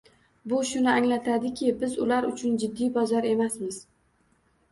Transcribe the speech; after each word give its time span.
Bu 0.51 0.59
shuni 0.67 0.87
anglatadiki, 0.93 1.67
biz 1.83 1.93
ular 2.05 2.27
uchun 2.29 2.57
jiddiy 2.63 2.91
bozor 2.95 3.27
emasmiz 3.35 3.77